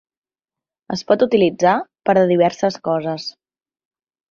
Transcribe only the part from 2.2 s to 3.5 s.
a diverses coses.